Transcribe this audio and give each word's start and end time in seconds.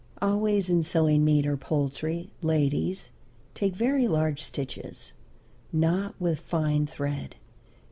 Always 0.19 0.67
in 0.71 0.81
sewing 0.81 1.23
meat 1.23 1.45
or 1.45 1.57
poultry, 1.57 2.31
ladies, 2.41 3.11
take 3.53 3.75
very 3.75 4.07
large 4.07 4.41
stitches, 4.41 5.13
not 5.71 6.15
with 6.19 6.39
fine 6.39 6.87
thread. 6.87 7.35